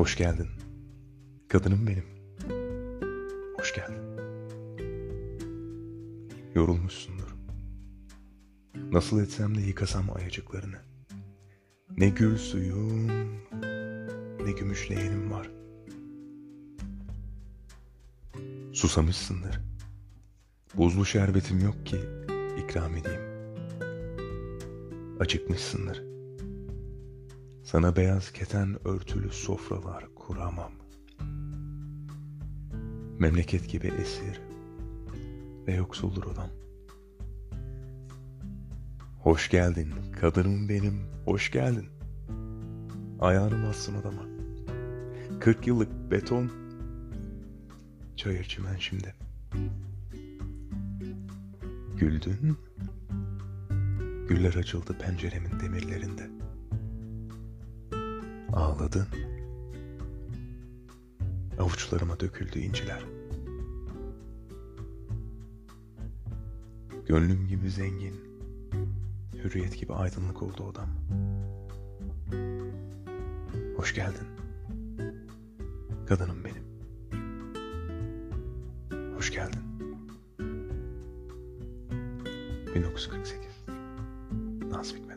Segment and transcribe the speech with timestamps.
[0.00, 0.46] Hoş geldin.
[1.48, 2.04] Kadınım benim.
[3.56, 4.02] Hoş geldin.
[6.54, 7.34] Yorulmuşsundur.
[8.92, 10.76] Nasıl etsem de yıkasam ayacıklarını.
[11.96, 13.06] Ne gül suyum,
[14.44, 15.50] ne gümüşleyenim var.
[18.72, 19.60] Susamışsındır.
[20.74, 22.00] Buzlu şerbetim yok ki
[22.64, 23.22] ikram edeyim.
[25.20, 26.19] Acıkmışsındır.
[27.62, 30.72] Sana beyaz keten örtülü sofralar kuramam.
[33.18, 34.40] Memleket gibi esir
[35.66, 36.50] ve yoksuldur odam.
[39.20, 41.86] Hoş geldin kadınım benim, hoş geldin.
[43.20, 44.22] Ayağını bassın odama.
[45.40, 46.50] Kırk yıllık beton,
[48.16, 49.14] çayır çimen şimdi.
[51.96, 52.58] Güldün,
[54.28, 56.39] güller açıldı penceremin demirlerinde.
[58.52, 59.06] Ağladın,
[61.58, 63.04] avuçlarıma döküldü inciler.
[67.06, 68.14] Gönlüm gibi zengin,
[69.34, 70.88] hürriyet gibi aydınlık oldu odam.
[73.76, 74.26] Hoş geldin.
[76.06, 76.64] Kadınım benim.
[79.16, 79.60] Hoş geldin.
[82.74, 83.48] 1948
[84.70, 85.09] Nazım Hikmet